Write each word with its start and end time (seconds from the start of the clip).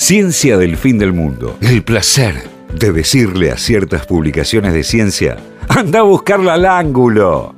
Ciencia 0.00 0.56
del 0.56 0.78
fin 0.78 0.98
del 0.98 1.12
mundo. 1.12 1.58
El 1.60 1.84
placer 1.84 2.48
de 2.74 2.90
decirle 2.90 3.50
a 3.50 3.58
ciertas 3.58 4.06
publicaciones 4.06 4.72
de 4.72 4.82
ciencia, 4.82 5.36
anda 5.68 5.98
a 5.98 6.04
buscarla 6.04 6.54
al 6.54 6.64
ángulo. 6.64 7.54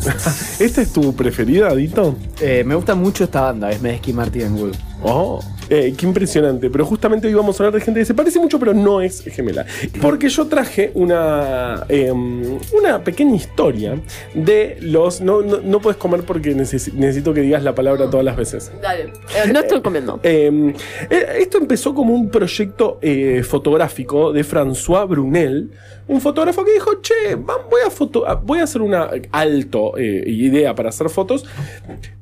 ¿Esta 0.58 0.82
es 0.82 0.92
tu 0.92 1.14
preferida, 1.14 1.68
Adito? 1.68 2.16
Eh, 2.40 2.64
me 2.66 2.74
gusta 2.74 2.96
mucho 2.96 3.22
esta 3.22 3.42
banda, 3.42 3.70
es 3.70 3.80
Medesky 3.80 4.12
Martin 4.12 4.52
Wood. 4.54 4.74
Oh, 5.04 5.40
eh, 5.70 5.94
qué 5.96 6.04
impresionante. 6.06 6.68
Pero 6.68 6.84
justamente 6.84 7.26
hoy 7.28 7.34
vamos 7.34 7.58
a 7.58 7.64
hablar 7.64 7.80
de 7.80 7.84
gente 7.84 8.00
que 8.00 8.04
se 8.06 8.14
parece 8.14 8.38
mucho, 8.38 8.58
pero 8.58 8.74
no 8.74 9.00
es 9.00 9.22
gemela. 9.22 9.64
Porque 10.02 10.28
yo 10.28 10.46
traje 10.46 10.90
una, 10.94 11.84
em, 11.88 12.58
una 12.78 13.02
pequeña 13.02 13.36
historia 13.36 13.94
de 14.34 14.76
los. 14.80 15.20
No, 15.20 15.40
no, 15.42 15.60
no 15.60 15.80
puedes 15.80 15.96
comer 15.96 16.22
porque 16.24 16.54
neces- 16.54 16.92
necesito 16.92 17.32
que 17.32 17.40
digas 17.40 17.62
la 17.62 17.74
palabra 17.74 18.10
todas 18.10 18.24
las 18.24 18.36
veces. 18.36 18.70
Dale. 18.82 19.04
Eh, 19.04 19.52
no 19.52 19.60
estoy 19.60 19.80
comiendo. 19.80 20.20
Eh, 20.22 20.74
eh, 21.10 21.26
esto 21.38 21.58
empezó 21.58 21.94
como 21.94 22.14
un 22.14 22.28
proyecto 22.30 22.98
fotográfico 23.44 24.32
de 24.32 24.44
François 24.44 25.06
Brunel, 25.08 25.70
un 26.08 26.20
fotógrafo 26.20 26.64
que 26.64 26.72
dijo, 26.72 27.00
che, 27.00 27.34
voy 27.36 27.80
a, 27.86 27.90
foto- 27.90 28.26
a- 28.26 28.34
voy 28.34 28.58
a 28.58 28.64
hacer 28.64 28.82
una 28.82 29.08
alto 29.30 29.94
idea 29.98 30.74
para 30.74 30.88
hacer 30.88 31.08
fotos. 31.08 31.44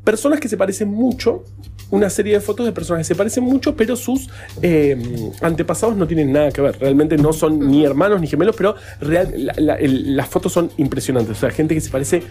Personas 0.04 0.40
que 0.40 0.48
se 0.48 0.56
parecen 0.56 0.88
mucho, 0.88 1.44
una 1.90 2.10
serie 2.10 2.34
de 2.34 2.40
fotos 2.40 2.66
de 2.66 2.72
personas 2.72 3.00
que 3.00 3.04
se 3.04 3.14
parecen 3.14 3.44
mucho, 3.44 3.74
pero 3.76 3.96
sus 3.96 4.28
eh, 4.62 4.96
antepasados 5.40 5.96
no 5.96 6.06
tienen 6.06 6.32
nada 6.32 6.50
que 6.50 6.60
ver. 6.60 6.78
Realmente 6.78 7.16
no 7.16 7.32
son 7.32 7.70
ni 7.70 7.84
hermanos 7.84 8.20
ni 8.20 8.26
gemelos, 8.26 8.54
pero 8.56 8.74
real- 9.00 9.32
la- 9.36 9.54
la- 9.56 9.74
el- 9.76 10.16
las 10.16 10.28
fotos 10.28 10.52
son 10.52 10.70
impresionantes. 10.76 11.36
O 11.36 11.40
sea, 11.40 11.50
gente 11.50 11.74
que 11.74 11.80
se 11.80 11.90
parece 11.90 12.22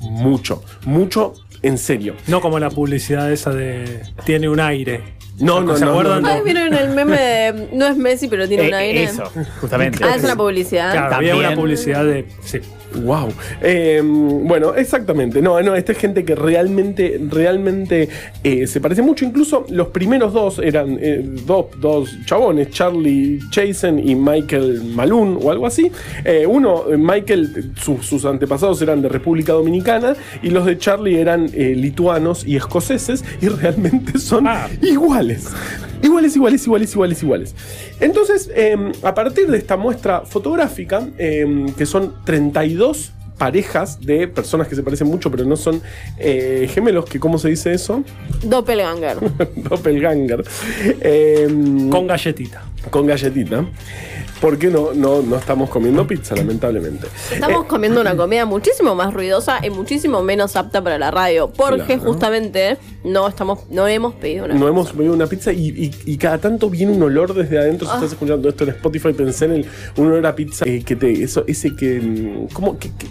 mucho, 0.00 0.62
mucho 0.84 1.34
en 1.62 1.78
serio. 1.78 2.14
No 2.28 2.40
como 2.40 2.58
la 2.58 2.70
publicidad 2.70 3.32
esa 3.32 3.50
de 3.50 4.02
tiene 4.24 4.48
un 4.48 4.60
aire. 4.60 5.16
No, 5.38 5.60
no, 5.60 5.76
¿Se 5.76 5.84
no, 5.84 5.90
acuerdan? 5.90 6.22
no, 6.22 6.28
Ay, 6.28 6.40
¿vieron 6.44 6.72
el 6.72 6.90
meme 6.90 7.16
de 7.18 7.68
no 7.74 7.86
es 7.86 7.96
Messi, 7.98 8.26
pero 8.28 8.48
tiene 8.48 8.68
un 8.68 8.74
Eh, 8.74 8.76
aire? 8.76 9.02
Eso, 9.04 9.24
justamente. 9.60 10.02
Ah, 10.02 10.14
es 10.16 10.24
una 10.24 10.34
publicidad. 10.36 10.92
Claro, 10.92 11.14
había 11.16 11.36
una 11.36 11.54
publicidad 11.54 12.04
de. 12.04 12.26
Sí. 12.42 12.60
Wow. 13.04 13.28
Eh, 13.62 14.00
bueno, 14.04 14.74
exactamente. 14.74 15.42
No, 15.42 15.60
no, 15.62 15.74
esta 15.74 15.92
es 15.92 15.98
gente 15.98 16.24
que 16.24 16.34
realmente, 16.34 17.20
realmente 17.28 18.08
eh, 18.42 18.66
se 18.66 18.80
parece 18.80 19.02
mucho. 19.02 19.24
Incluso 19.24 19.66
los 19.70 19.88
primeros 19.88 20.32
dos 20.32 20.58
eran 20.58 20.98
eh, 21.00 21.22
dos, 21.46 21.66
dos 21.80 22.16
chabones, 22.24 22.70
Charlie 22.70 23.40
Chasen 23.50 23.98
y 23.98 24.14
Michael 24.14 24.82
Malone 24.84 25.38
o 25.42 25.50
algo 25.50 25.66
así. 25.66 25.90
Eh, 26.24 26.46
uno, 26.48 26.84
Michael, 26.96 27.72
su- 27.76 28.02
sus 28.02 28.24
antepasados 28.24 28.80
eran 28.82 29.02
de 29.02 29.08
República 29.08 29.52
Dominicana 29.52 30.14
y 30.42 30.50
los 30.50 30.64
de 30.64 30.78
Charlie 30.78 31.18
eran 31.20 31.46
lituanos 31.46 32.46
y 32.46 32.56
escoceses 32.56 33.24
y 33.42 33.48
realmente 33.48 34.18
son 34.18 34.46
Ah. 34.46 34.68
iguales. 34.82 35.48
Iguales, 36.02 36.36
iguales, 36.36 36.64
iguales, 36.66 36.92
iguales, 36.92 37.22
iguales. 37.22 37.54
Entonces, 38.00 38.50
eh, 38.54 38.76
a 39.02 39.14
partir 39.14 39.48
de 39.50 39.58
esta 39.58 39.76
muestra 39.76 40.22
fotográfica, 40.22 41.08
eh, 41.18 41.66
que 41.76 41.86
son 41.86 42.14
32 42.24 43.12
parejas 43.38 44.00
de 44.00 44.28
personas 44.28 44.66
que 44.68 44.74
se 44.74 44.82
parecen 44.82 45.08
mucho, 45.08 45.30
pero 45.30 45.44
no 45.44 45.56
son 45.56 45.82
eh, 46.18 46.68
gemelos, 46.72 47.04
que 47.04 47.20
¿cómo 47.20 47.38
se 47.38 47.48
dice 47.48 47.72
eso? 47.72 48.02
Doppelganger. 48.42 49.18
Doppelganger. 49.56 50.44
Eh, 51.00 51.46
Con 51.90 52.06
galletita. 52.06 52.64
Con 52.90 53.06
galletita. 53.06 53.64
Porque 54.40 54.66
no, 54.68 54.92
no, 54.92 55.22
no 55.22 55.36
estamos 55.36 55.70
comiendo 55.70 56.06
pizza, 56.06 56.34
lamentablemente. 56.36 57.06
Estamos 57.32 57.64
comiendo 57.64 58.02
una 58.02 58.14
comida 58.18 58.44
muchísimo 58.44 58.94
más 58.94 59.14
ruidosa 59.14 59.60
y 59.64 59.70
muchísimo 59.70 60.22
menos 60.22 60.56
apta 60.56 60.82
para 60.84 60.98
la 60.98 61.10
radio. 61.10 61.50
Porque 61.50 61.84
Claro. 61.96 62.02
justamente 62.02 62.76
no 63.02 63.26
estamos, 63.28 63.60
no 63.70 63.88
hemos 63.88 64.14
pedido 64.16 64.44
una. 64.44 64.54
No 64.54 64.68
hemos 64.68 64.94
bebido 64.94 65.14
una 65.14 65.26
pizza 65.26 65.52
y, 65.54 65.68
y- 65.68 65.94
y 66.04 66.18
cada 66.18 66.36
tanto 66.38 66.68
viene 66.68 66.92
un 66.92 67.02
olor 67.02 67.32
desde 67.32 67.56
adentro. 67.58 67.86
Si 67.86 67.92
Ah. 67.92 67.96
estás 67.96 68.12
escuchando 68.12 68.46
esto 68.50 68.64
en 68.64 68.70
Spotify, 68.70 69.14
pensé 69.14 69.46
en 69.46 69.52
el, 69.52 69.66
un 69.96 70.06
olor 70.08 70.26
a 70.26 70.34
pizza 70.36 70.66
eh, 70.68 70.82
que 70.84 70.96
te. 70.96 71.22
Eso, 71.22 71.44
ese 71.46 71.74
que. 71.74 71.98
mm, 72.00 72.48
¿Cómo? 72.52 72.78
Que, 72.78 72.90
que- 72.90 73.06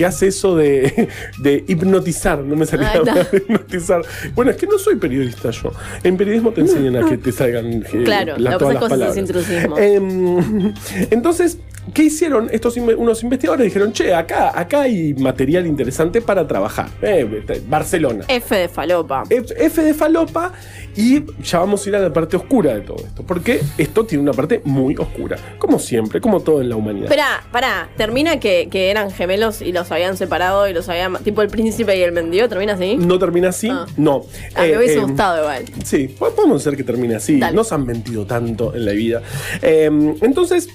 que 0.00 0.06
hace 0.06 0.28
eso 0.28 0.56
de, 0.56 1.08
de 1.40 1.62
hipnotizar, 1.68 2.38
no 2.38 2.56
me 2.56 2.64
salía 2.64 2.90
Ahí 2.90 2.98
está. 3.00 3.14
la 3.14 3.24
palabra 3.24 3.38
hipnotizar. 3.44 4.02
Bueno, 4.34 4.50
es 4.50 4.56
que 4.56 4.66
no 4.66 4.78
soy 4.78 4.96
periodista 4.96 5.50
yo. 5.50 5.72
En 6.02 6.16
periodismo 6.16 6.52
te 6.52 6.62
enseñan 6.62 6.96
a 6.96 7.06
que 7.06 7.18
te 7.18 7.30
salgan 7.32 7.66
eh, 7.92 8.02
Claro, 8.04 8.38
la- 8.38 8.52
lo 8.52 8.58
que 8.58 8.64
todas 8.76 8.98
las 8.98 9.10
es 9.10 9.16
intrusismo. 9.18 9.76
Em, 9.76 10.72
entonces, 11.10 11.58
¿qué 11.94 12.04
hicieron 12.04 12.48
estos 12.52 12.76
unos 12.76 13.22
investigadores? 13.22 13.64
Dijeron, 13.66 13.92
che, 13.92 14.14
acá, 14.14 14.58
acá 14.58 14.82
hay 14.82 15.14
material 15.14 15.66
interesante 15.66 16.20
para 16.20 16.46
trabajar. 16.46 16.88
Eh, 17.02 17.44
Barcelona. 17.68 18.24
F 18.28 18.54
de 18.54 18.68
falopa. 18.68 19.24
F 19.28 19.54
F 19.58 19.82
de 19.82 19.94
falopa 19.94 20.52
y 20.96 21.22
ya 21.42 21.60
vamos 21.60 21.84
a 21.84 21.88
ir 21.88 21.96
a 21.96 22.00
la 22.00 22.12
parte 22.12 22.36
oscura 22.36 22.74
de 22.74 22.80
todo 22.82 22.96
esto, 22.98 23.22
porque 23.24 23.60
esto 23.78 24.04
tiene 24.04 24.22
una 24.22 24.32
parte 24.32 24.60
muy 24.64 24.94
oscura, 24.96 25.36
como 25.58 25.78
siempre, 25.78 26.20
como 26.20 26.40
todo 26.40 26.60
en 26.60 26.68
la 26.68 26.76
humanidad. 26.76 27.08
Pará, 27.08 27.42
pará, 27.52 27.88
termina 27.96 28.38
que, 28.40 28.68
que 28.70 28.90
eran 28.90 29.10
gemelos 29.10 29.62
y 29.62 29.72
los 29.72 29.90
habían 29.92 30.16
separado 30.16 30.68
y 30.68 30.72
los 30.72 30.88
habían. 30.88 31.16
Tipo 31.22 31.42
el 31.42 31.48
príncipe 31.48 31.96
y 31.96 32.02
el 32.02 32.12
mendigo, 32.12 32.48
¿termina 32.48 32.74
así? 32.74 32.96
no 32.96 33.18
termina 33.18 33.48
así, 33.50 33.68
Ah. 33.70 33.86
no. 33.96 34.24
Ah, 34.54 34.62
me 34.62 34.68
Eh, 34.70 34.76
hubiese 34.78 34.94
eh, 34.94 35.00
gustado 35.00 35.40
igual. 35.40 35.64
Sí, 35.84 36.08
po- 36.08 36.30
podemos 36.30 36.60
hacer 36.62 36.76
que 36.76 36.84
termine 36.84 37.14
así. 37.16 37.38
Dale. 37.38 37.54
Nos 37.56 37.72
han 37.72 37.84
mentido 37.86 38.26
tanto 38.26 38.74
en 38.74 38.84
la 38.84 38.92
vida. 38.92 39.22
Eh, 39.62 39.90
entonces, 40.22 40.68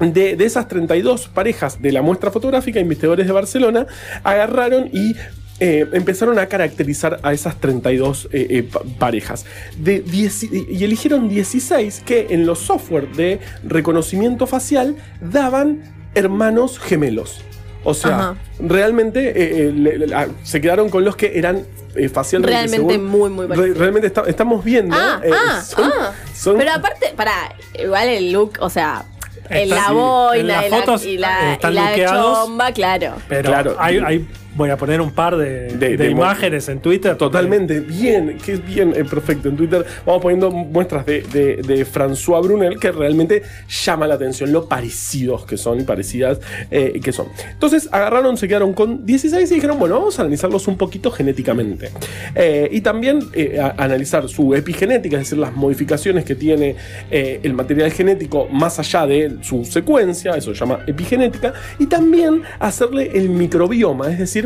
de, 0.00 0.36
de 0.36 0.44
esas 0.44 0.66
32 0.68 1.28
parejas 1.28 1.80
de 1.80 1.92
la 1.92 2.02
muestra 2.02 2.30
fotográfica, 2.30 2.80
investigadores 2.80 3.26
de 3.26 3.32
Barcelona 3.32 3.86
agarraron 4.24 4.88
y 4.92 5.14
eh, 5.62 5.86
empezaron 5.92 6.38
a 6.38 6.46
caracterizar 6.46 7.20
a 7.22 7.34
esas 7.34 7.60
32 7.60 8.28
eh, 8.32 8.46
eh, 8.48 8.62
pa- 8.62 8.80
parejas. 8.98 9.44
De 9.76 10.00
10 10.00 10.44
y 10.70 10.84
eligieron 10.84 11.28
16 11.28 12.02
que 12.06 12.28
en 12.30 12.46
los 12.46 12.60
software 12.60 13.12
de 13.12 13.40
reconocimiento 13.62 14.46
facial 14.46 14.96
daban 15.20 15.82
hermanos 16.14 16.78
gemelos. 16.78 17.42
O 17.84 17.92
sea, 17.94 18.18
Ajá. 18.18 18.36
realmente 18.58 19.28
eh, 19.30 19.68
eh, 19.68 19.72
le- 19.72 19.98
le- 19.98 20.16
se 20.44 20.60
quedaron 20.60 20.88
con 20.90 21.04
los 21.04 21.16
que 21.16 21.38
eran 21.38 21.64
eh, 21.94 22.08
facialmente 22.08 22.52
Realmente 22.56 22.92
según- 22.94 23.06
muy, 23.06 23.30
muy 23.30 23.46
Re- 23.46 23.74
realmente 23.74 24.06
esta- 24.06 24.24
estamos 24.28 24.62
viendo. 24.64 24.94
Ah, 24.98 25.20
ah, 25.32 25.60
son- 25.62 25.92
ah. 25.98 26.12
son- 26.34 26.56
Pero 26.58 26.72
aparte, 26.72 27.12
pará, 27.16 27.54
igual 27.82 28.08
el 28.08 28.32
look, 28.32 28.52
o 28.60 28.70
sea, 28.70 29.04
en 29.50 29.56
Está- 29.64 29.74
la 29.74 29.92
boina 29.92 30.64
En 30.64 30.70
la, 30.70 30.76
fotos 30.78 31.04
y 31.04 31.18
la, 31.18 31.52
están 31.54 31.72
y 31.72 31.74
la 31.76 31.96
chomba, 32.06 32.72
claro. 32.72 33.14
Pero 33.28 33.50
Claro. 33.50 33.76
hay, 33.78 33.98
hay- 33.98 34.26
voy 34.56 34.70
a 34.70 34.76
poner 34.76 35.00
un 35.00 35.10
par 35.12 35.36
de, 35.36 35.68
De- 35.68 35.90
de 35.90 35.96
de 35.96 36.04
mo- 36.10 36.22
imágenes 36.22 36.68
en 36.68 36.80
Twitter. 36.80 37.16
Totalmente, 37.16 37.80
bien, 37.80 38.36
que 38.44 38.54
es 38.54 38.64
bien, 38.64 38.92
eh, 38.96 39.04
perfecto. 39.04 39.48
En 39.48 39.56
Twitter 39.56 39.84
vamos 40.04 40.22
poniendo 40.22 40.50
muestras 40.50 41.06
de, 41.06 41.22
de, 41.22 41.56
de 41.56 41.86
François 41.86 42.42
Brunel 42.42 42.78
que 42.78 42.90
realmente 42.92 43.42
llama 43.84 44.06
la 44.06 44.14
atención 44.14 44.52
lo 44.52 44.66
parecidos 44.68 45.46
que 45.46 45.56
son 45.56 45.80
y 45.80 45.84
parecidas 45.84 46.40
eh, 46.70 47.00
que 47.02 47.12
son. 47.12 47.26
Entonces 47.52 47.88
agarraron, 47.92 48.36
se 48.36 48.48
quedaron 48.48 48.72
con 48.72 49.04
16 49.06 49.50
y 49.50 49.54
dijeron, 49.54 49.78
bueno, 49.78 49.96
vamos 49.96 50.18
a 50.18 50.22
analizarlos 50.22 50.66
un 50.68 50.76
poquito 50.76 51.10
genéticamente. 51.10 51.90
Eh, 52.34 52.68
y 52.72 52.80
también 52.80 53.20
a- 53.60 53.74
analizar 53.82 54.28
su 54.28 54.54
epigenética, 54.54 55.16
es 55.16 55.22
decir, 55.24 55.38
las 55.38 55.54
modificaciones 55.54 56.24
que 56.24 56.34
tiene 56.34 56.76
el 57.10 57.52
material 57.54 57.90
genético 57.92 58.48
más 58.48 58.78
allá 58.78 59.06
de 59.06 59.36
su 59.42 59.64
secuencia, 59.64 60.32
eso 60.32 60.54
se 60.54 60.60
llama 60.60 60.80
epigenética, 60.86 61.52
y 61.78 61.86
también 61.86 62.42
hacerle 62.58 63.10
el 63.14 63.28
microbioma, 63.30 64.10
es 64.10 64.18
decir, 64.18 64.39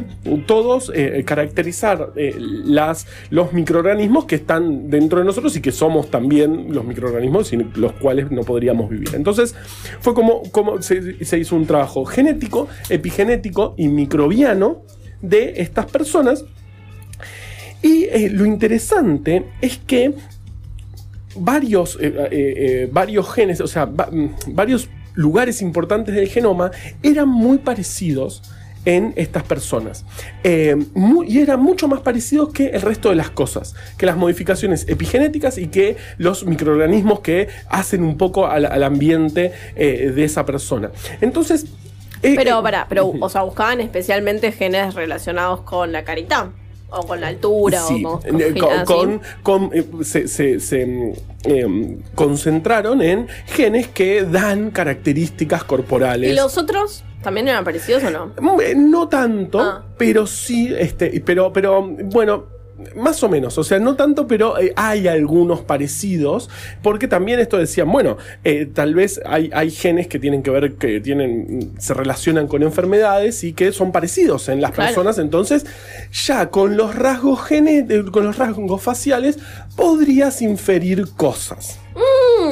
todos 0.47 0.91
eh, 0.94 1.22
caracterizar 1.25 2.12
eh, 2.16 2.34
las, 2.38 3.06
los 3.31 3.53
microorganismos 3.53 4.25
que 4.25 4.37
están 4.37 4.91
dentro 4.91 5.19
de 5.19 5.25
nosotros 5.25 5.56
y 5.56 5.60
que 5.60 5.72
somos 5.72 6.10
también 6.10 6.72
los 6.72 6.84
microorganismos 6.84 7.49
sin 7.49 7.71
los 7.75 7.93
cuales 7.94 8.31
no 8.31 8.43
podríamos 8.43 8.91
vivir. 8.91 9.10
Entonces, 9.15 9.55
fue 10.00 10.15
como, 10.15 10.43
como 10.50 10.82
se, 10.82 11.16
hizo 11.21 11.56
un 11.56 11.66
trabajo 11.66 12.05
genético, 12.05 12.69
epigenético 12.88 13.75
y 13.77 13.88
microbiano 13.88 14.82
de 15.21 15.55
estas 15.56 15.87
personas. 15.87 16.44
Y 17.82 18.05
eh, 18.05 18.31
lo 18.31 18.47
interesante 18.47 19.44
es 19.61 19.79
que 19.79 20.14
varios, 21.37 21.99
varios 22.93 23.32
genes, 23.32 23.61
o 23.61 23.67
sea, 23.67 23.87
mm, 23.87 24.35
varios 24.49 24.88
lugares 25.14 25.62
importantes 25.62 26.14
del 26.14 26.29
genoma 26.29 26.70
eran 27.02 27.29
muy 27.29 27.58
parecidos 27.58 28.43
en 28.85 29.13
estas 29.17 29.43
personas. 29.43 30.05
Eh, 30.43 30.77
y 31.27 31.39
eran 31.41 31.61
mucho 31.63 31.89
más 31.89 32.01
parecidos 32.01 32.51
que 32.53 32.67
el 32.69 32.83
resto 32.83 33.09
de 33.11 33.15
las 33.17 33.31
cosas, 33.31 33.75
que 33.97 34.07
las 34.07 34.17
modificaciones 34.17 34.87
epigenéticas 34.89 35.59
y 35.59 35.69
que 35.69 35.97
los 36.19 36.45
microorganismos 36.45 37.21
que 37.21 37.49
hacen 37.69 38.03
un 38.03 38.17
poco 38.17 38.47
al, 38.47 38.67
al 38.67 38.83
ambiente 38.83 39.53
eh, 39.77 40.13
de 40.15 40.25
esa 40.25 40.45
persona. 40.45 40.91
Entonces... 41.21 41.67
eh, 42.23 42.35
Pero 42.37 42.63
pará, 42.63 42.87
pero, 42.89 43.13
o 43.21 43.29
sea, 43.29 43.43
buscaban 43.43 43.81
especialmente 43.81 44.53
genes 44.53 44.95
relacionados 44.95 45.61
con 45.63 45.93
la 45.93 46.05
carita. 46.05 46.51
O 46.97 47.05
con 47.09 47.21
la 47.21 47.27
altura, 47.27 47.81
Sí, 47.89 48.05
o 48.05 48.21
con, 48.85 49.21
con 49.43 49.71
eh, 49.73 49.85
se- 50.05 50.29
se, 50.61 50.87
mm, 50.87 51.13
em, 51.43 52.03
concentraron 52.15 53.03
en 53.03 53.27
genes 53.47 53.89
que 53.89 54.23
dan 54.23 54.71
características 54.71 55.65
corporales. 55.65 56.31
¿Y 56.31 56.37
los 56.37 56.57
otros 56.57 57.03
también 57.25 57.49
eran 57.49 57.65
parecidos 57.65 58.05
o 58.05 58.11
no? 58.11 58.32
No 58.76 59.09
tanto, 59.09 59.59
Ah. 59.61 59.85
pero 59.99 60.26
sí, 60.29 60.73
este, 60.79 61.21
pero, 61.25 61.53
pero 61.53 61.82
bueno, 61.82 62.53
Más 62.97 63.23
o 63.23 63.29
menos, 63.29 63.56
o 63.56 63.62
sea, 63.62 63.79
no 63.79 63.94
tanto, 63.94 64.26
pero 64.26 64.59
eh, 64.59 64.73
hay 64.75 65.06
algunos 65.06 65.61
parecidos, 65.61 66.50
porque 66.82 67.06
también 67.06 67.38
esto 67.38 67.56
decían, 67.56 67.91
bueno, 67.91 68.17
eh, 68.43 68.67
tal 68.67 68.97
vez 68.97 69.21
hay, 69.25 69.49
hay 69.55 69.71
genes 69.71 70.09
que 70.09 70.19
tienen 70.19 70.43
que 70.43 70.50
ver, 70.50 70.75
que 70.75 71.00
tienen, 71.00 71.71
se 71.79 71.94
relacionan 71.94 72.49
con 72.49 72.65
enfermedades 72.65 73.44
y 73.44 73.53
que 73.53 73.71
son 73.71 73.93
parecidos 73.93 74.49
en 74.49 74.61
las 74.61 74.73
Claro. 74.73 74.88
personas, 74.88 75.19
entonces 75.19 75.65
ya 76.12 76.50
con 76.50 76.76
los 76.76 76.97
rasgos 76.97 77.44
genes, 77.44 77.88
eh, 77.88 78.03
con 78.11 78.25
los 78.25 78.38
rasgos 78.38 78.82
faciales, 78.82 79.38
podrías 79.76 80.43
inferir 80.43 81.05
cosas. 81.17 81.79
Mm, 81.94 82.00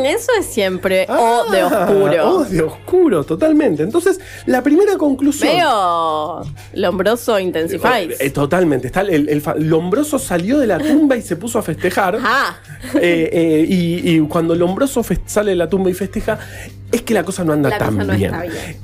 eso 0.05 0.31
es 0.39 0.47
siempre 0.47 1.07
O 1.09 1.51
de 1.51 1.61
Ah, 1.61 1.87
oscuro. 1.91 2.29
O 2.37 2.45
de 2.45 2.63
oscuro, 2.63 3.25
totalmente. 3.25 3.83
Entonces, 3.83 4.21
la 4.47 4.63
primera 4.63 4.97
conclusión. 4.97 5.51
Veo 5.57 6.43
Lombroso 6.75 7.39
Intensifies. 7.39 8.21
Eh, 8.21 8.31
totalmente. 8.31 8.87
Está 8.89 9.03
el, 9.03 9.29
el 9.29 9.41
fa- 9.41 9.55
Lombroso 9.57 10.19
salió 10.19 10.59
de 10.59 10.67
la 10.67 10.79
tumba 10.79 11.17
y 11.17 11.23
se 11.23 11.37
puso 11.37 11.59
a 11.59 11.63
festejar. 11.63 12.19
Ah, 12.23 12.57
Eh, 13.01 13.31
eh, 13.33 13.67
y, 13.69 14.17
y 14.17 14.21
cuando 14.29 14.55
Lombroso 14.55 15.03
sale 15.27 15.51
de 15.53 15.57
la 15.57 15.69
tumba 15.69 15.91
y 15.91 15.95
festeja, 15.95 16.39
es 16.93 17.03
que 17.03 17.15
la 17.15 17.25
cosa 17.25 17.43
no 17.45 17.53
anda 17.53 17.71
La 17.71 17.79
tan 17.79 17.97
no 17.97 18.15
bien. 18.15 18.33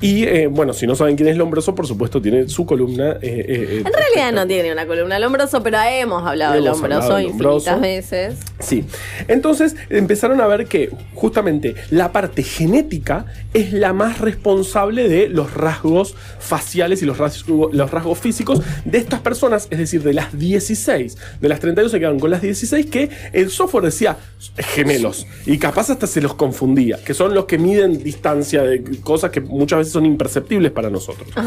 Y 0.01 0.23
eh, 0.23 0.47
bueno, 0.47 0.73
si 0.73 0.87
no 0.87 0.95
saben 0.95 1.15
quién 1.15 1.29
es 1.29 1.37
Lombroso, 1.37 1.75
por 1.75 1.87
supuesto, 1.87 2.21
tiene 2.21 2.49
su 2.49 2.65
columna. 2.65 3.11
eh, 3.21 3.45
eh, 3.47 3.83
en 3.85 3.93
realidad 3.93 4.33
no 4.33 4.47
tiene 4.47 4.71
una 4.71 4.85
columna 4.87 5.19
Lombroso, 5.19 5.61
pero 5.63 5.77
hemos 5.81 6.25
hablado 6.25 6.55
de 6.55 6.61
Lombroso 6.61 6.83
hablado 6.85 7.15
de 7.15 7.23
infinitas 7.23 7.65
Lombroso. 7.65 7.79
veces. 7.81 8.39
Sí. 8.59 8.83
Entonces 9.27 9.75
empezaron 9.89 10.41
a 10.41 10.47
ver 10.47 10.65
que 10.65 10.89
justamente 11.13 11.75
la 11.91 12.11
parte 12.11 12.43
genética 12.43 13.25
es 13.53 13.73
la 13.73 13.93
más 13.93 14.19
responsable 14.19 15.07
de 15.07 15.29
los 15.29 15.53
rasgos 15.53 16.15
faciales 16.39 17.01
y 17.03 17.05
los 17.05 17.17
rasgos, 17.17 17.73
los 17.73 17.91
rasgos 17.91 18.17
físicos 18.17 18.61
de 18.85 18.97
estas 18.97 19.21
personas, 19.21 19.67
es 19.69 19.77
decir, 19.77 20.01
de 20.03 20.13
las 20.13 20.37
16. 20.37 21.17
De 21.39 21.49
las 21.49 21.59
32 21.59 21.91
se 21.91 21.99
quedaron 21.99 22.19
con 22.19 22.31
las 22.31 22.41
16 22.41 22.87
que 22.87 23.09
el 23.33 23.49
software 23.51 23.85
decía 23.85 24.17
gemelos 24.57 25.27
y 25.45 25.57
capaz 25.57 25.89
hasta 25.89 26.07
se 26.07 26.21
los 26.21 26.33
confundía, 26.33 26.97
que 27.03 27.13
son 27.13 27.33
los 27.33 27.45
que 27.45 27.57
miden 27.57 27.98
distancia 28.03 28.63
de 28.63 28.83
cosas 29.01 29.31
que 29.31 29.41
muchas 29.41 29.79
veces 29.79 29.93
son 29.93 30.05
imperceptibles 30.05 30.71
para 30.71 30.89
nosotros. 30.89 31.27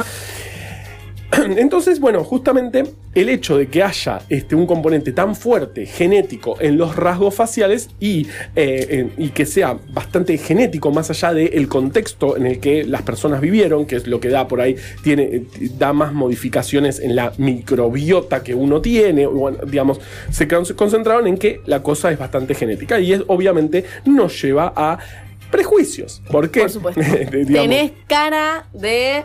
Entonces, 1.57 1.99
bueno, 1.99 2.23
justamente 2.25 2.85
el 3.15 3.31
hecho 3.31 3.57
de 3.57 3.67
que 3.69 3.83
haya 3.83 4.21
este, 4.29 4.55
un 4.55 4.67
componente 4.67 5.13
tan 5.13 5.35
fuerte 5.35 5.87
genético 5.87 6.57
en 6.61 6.77
los 6.77 6.95
rasgos 6.95 7.35
faciales 7.35 7.89
y, 7.99 8.27
eh, 8.55 8.87
en- 9.17 9.25
y 9.25 9.31
que 9.31 9.47
sea 9.47 9.79
bastante 9.95 10.37
genético 10.37 10.91
más 10.91 11.09
allá 11.09 11.33
del 11.33 11.69
contexto 11.69 12.37
en 12.37 12.47
el 12.47 12.61
que 12.61 12.85
las 12.85 13.01
personas 13.01 13.41
vivieron, 13.41 13.87
que 13.87 13.97
es 13.97 14.07
lo 14.07 14.21
que 14.21 14.29
da 14.29 14.47
por 14.47 14.61
ahí, 14.61 14.77
tiene, 15.03 15.23
eh, 15.23 15.45
da 15.79 15.95
más 15.95 16.13
modificaciones 16.13 17.01
en 17.01 17.17
la 17.17 17.33
microbiota 17.39 18.43
que 18.43 18.55
uno 18.55 18.83
tiene, 18.83 19.27
bueno, 19.27 19.57
digamos, 19.67 20.01
se 20.31 20.47
concentraron 20.47 21.27
en 21.29 21.39
que 21.39 21.63
la 21.65 21.83
cosa 21.83 22.13
es 22.13 22.19
bastante 22.19 22.55
genética 22.55 23.01
y 23.01 23.15
es, 23.15 23.23
obviamente 23.27 23.85
nos 24.05 24.41
lleva 24.43 24.71
a 24.77 24.99
prejuicios. 25.53 26.21
¿Por 26.29 26.51
qué? 26.51 26.63
Por 26.63 26.71
supuesto. 26.71 27.01
Digamos, 27.31 27.47
Tenés 27.47 27.93
cara 28.09 28.67
de. 28.73 29.25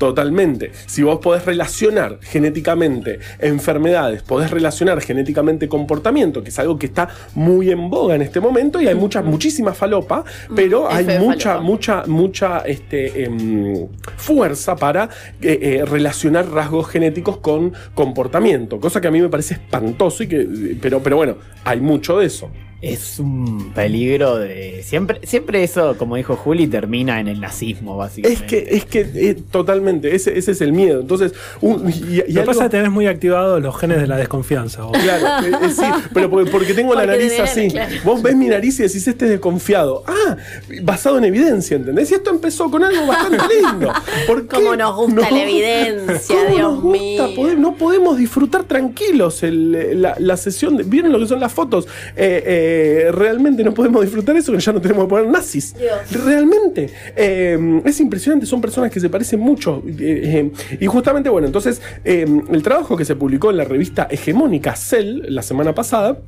Totalmente. 0.00 0.72
Si 0.86 1.02
vos 1.02 1.18
podés 1.18 1.44
relacionar 1.44 2.20
genéticamente 2.22 3.18
enfermedades, 3.38 4.22
podés 4.22 4.50
relacionar 4.50 4.98
genéticamente 5.02 5.68
comportamiento, 5.68 6.42
que 6.42 6.48
es 6.48 6.58
algo 6.58 6.78
que 6.78 6.86
está 6.86 7.10
muy 7.34 7.70
en 7.70 7.90
boga 7.90 8.14
en 8.14 8.22
este 8.22 8.40
momento 8.40 8.80
y 8.80 8.88
hay 8.88 8.94
mucha, 8.94 9.20
muchísima 9.20 9.74
falopa, 9.74 10.24
pero 10.56 10.88
F 10.90 10.96
hay 10.96 11.18
mucha, 11.18 11.50
falopa. 11.50 11.66
mucha, 11.66 12.04
mucha 12.06 12.58
este, 12.60 13.24
em, 13.24 13.88
fuerza 14.16 14.74
para 14.74 15.10
eh, 15.42 15.58
eh, 15.60 15.84
relacionar 15.84 16.48
rasgos 16.48 16.88
genéticos 16.88 17.36
con 17.36 17.74
comportamiento, 17.92 18.80
cosa 18.80 19.02
que 19.02 19.08
a 19.08 19.10
mí 19.10 19.20
me 19.20 19.28
parece 19.28 19.52
espantoso 19.52 20.22
y 20.22 20.28
que, 20.28 20.78
pero, 20.80 21.02
pero 21.02 21.16
bueno, 21.16 21.36
hay 21.62 21.82
mucho 21.82 22.20
de 22.20 22.24
eso. 22.24 22.50
Es 22.82 23.18
un 23.18 23.72
peligro 23.74 24.38
de. 24.38 24.82
Siempre, 24.84 25.20
siempre 25.24 25.62
eso, 25.62 25.96
como 25.98 26.16
dijo 26.16 26.34
Juli, 26.36 26.66
termina 26.66 27.20
en 27.20 27.28
el 27.28 27.38
nazismo, 27.40 27.96
básicamente. 27.98 28.42
Es 28.44 28.48
que, 28.50 28.76
es 28.76 28.84
que 28.86 29.30
eh, 29.30 29.36
totalmente, 29.50 30.14
ese, 30.14 30.38
ese 30.38 30.52
es 30.52 30.60
el 30.62 30.72
miedo. 30.72 31.00
Entonces, 31.02 31.32
un- 31.60 31.90
y, 31.90 31.92
y 31.92 32.16
Lo 32.16 32.24
que 32.24 32.32
algo- 32.40 32.46
pasa 32.46 32.64
que 32.64 32.70
tenés 32.70 32.90
muy 32.90 33.06
activados 33.06 33.60
los 33.62 33.76
genes 33.78 34.00
de 34.00 34.06
la 34.06 34.16
desconfianza. 34.16 34.84
vos. 34.84 34.96
Claro, 34.96 35.46
eh, 35.46 35.50
eh, 35.62 35.70
sí, 35.70 35.84
pero 36.14 36.30
porque, 36.30 36.50
porque 36.50 36.72
tengo 36.72 36.94
la 36.94 37.04
nariz 37.06 37.38
así. 37.38 37.68
claro. 37.68 37.94
Vos 38.04 38.22
ves 38.22 38.34
mi 38.34 38.46
nariz 38.46 38.80
y 38.80 38.84
decís, 38.84 39.06
este 39.06 39.26
es 39.26 39.30
desconfiado. 39.32 40.02
Ah, 40.06 40.36
basado 40.82 41.18
en 41.18 41.24
evidencia, 41.24 41.76
¿entendés? 41.76 42.10
Y 42.10 42.14
esto 42.14 42.30
empezó 42.30 42.70
con 42.70 42.82
algo 42.82 43.06
bastante 43.06 43.44
lindo. 43.62 43.92
¿Por 44.26 44.48
qué? 44.48 44.56
Cómo 44.56 44.74
nos 44.76 44.96
gusta 44.96 45.30
la 45.30 45.42
evidencia, 45.42 46.34
¿Cómo 46.34 46.48
Dios 46.56 46.72
nos 46.72 46.82
gusta? 46.82 46.98
mío. 47.26 47.34
Poder- 47.36 47.58
no 47.58 47.74
podemos 47.74 48.16
disfrutar 48.16 48.64
tranquilos 48.64 49.42
el- 49.42 50.00
la, 50.00 50.14
la 50.18 50.36
sesión. 50.38 50.78
De, 50.78 50.84
¿Vieron 50.84 51.12
lo 51.12 51.18
que 51.18 51.26
son 51.26 51.40
las 51.40 51.52
fotos? 51.52 51.86
Eh, 52.16 52.42
eh, 52.70 53.12
realmente 53.12 53.64
no 53.64 53.72
podemos 53.74 54.02
disfrutar 54.02 54.36
eso, 54.36 54.52
que 54.52 54.60
ya 54.60 54.72
no 54.72 54.80
tenemos 54.80 55.04
que 55.04 55.08
poner 55.10 55.28
nazis. 55.28 55.74
Dios. 55.76 56.24
Realmente. 56.24 56.90
Eh, 57.16 57.82
es 57.84 58.00
impresionante, 58.00 58.46
son 58.46 58.60
personas 58.60 58.90
que 58.90 59.00
se 59.00 59.08
parecen 59.08 59.40
mucho. 59.40 59.82
Eh, 59.98 60.50
y 60.80 60.86
justamente, 60.86 61.28
bueno, 61.28 61.46
entonces, 61.46 61.80
el 62.04 62.62
trabajo 62.62 62.96
que 62.96 63.04
se 63.04 63.16
publicó 63.16 63.50
en 63.50 63.56
la 63.56 63.64
revista 63.64 64.06
hegemónica 64.10 64.76
Cell 64.76 65.22
la 65.28 65.42
semana 65.42 65.74
pasada, 65.74 66.18